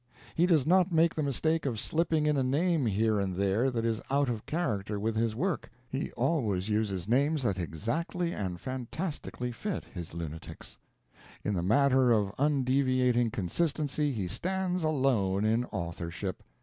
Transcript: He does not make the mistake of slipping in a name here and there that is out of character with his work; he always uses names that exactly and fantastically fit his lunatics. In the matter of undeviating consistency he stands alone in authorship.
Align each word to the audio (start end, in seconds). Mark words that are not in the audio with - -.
He 0.33 0.47
does 0.47 0.65
not 0.65 0.91
make 0.91 1.13
the 1.13 1.21
mistake 1.21 1.67
of 1.67 1.79
slipping 1.79 2.25
in 2.25 2.35
a 2.35 2.41
name 2.41 2.87
here 2.87 3.19
and 3.19 3.35
there 3.35 3.69
that 3.69 3.85
is 3.85 4.01
out 4.09 4.29
of 4.29 4.47
character 4.47 4.99
with 4.99 5.15
his 5.15 5.35
work; 5.35 5.69
he 5.87 6.09
always 6.13 6.69
uses 6.69 7.07
names 7.07 7.43
that 7.43 7.59
exactly 7.59 8.33
and 8.33 8.59
fantastically 8.59 9.51
fit 9.51 9.83
his 9.85 10.15
lunatics. 10.15 10.75
In 11.43 11.53
the 11.53 11.61
matter 11.61 12.09
of 12.11 12.33
undeviating 12.39 13.29
consistency 13.29 14.11
he 14.11 14.27
stands 14.27 14.83
alone 14.83 15.45
in 15.45 15.65
authorship. 15.65 16.41